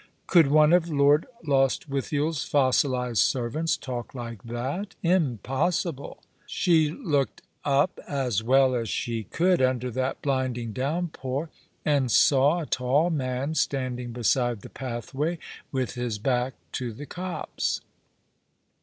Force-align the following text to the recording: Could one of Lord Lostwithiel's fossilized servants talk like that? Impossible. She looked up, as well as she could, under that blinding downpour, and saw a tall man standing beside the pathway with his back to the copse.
Could 0.25 0.47
one 0.47 0.73
of 0.73 0.89
Lord 0.89 1.27
Lostwithiel's 1.45 2.43
fossilized 2.43 3.19
servants 3.21 3.77
talk 3.77 4.15
like 4.15 4.41
that? 4.45 4.95
Impossible. 5.03 6.17
She 6.47 6.89
looked 6.89 7.43
up, 7.63 7.99
as 8.07 8.41
well 8.41 8.73
as 8.73 8.89
she 8.89 9.25
could, 9.25 9.61
under 9.61 9.91
that 9.91 10.19
blinding 10.23 10.73
downpour, 10.73 11.51
and 11.85 12.09
saw 12.09 12.61
a 12.63 12.65
tall 12.65 13.11
man 13.11 13.53
standing 13.53 14.11
beside 14.11 14.61
the 14.61 14.69
pathway 14.69 15.37
with 15.71 15.93
his 15.93 16.17
back 16.17 16.55
to 16.71 16.91
the 16.91 17.05
copse. 17.05 17.81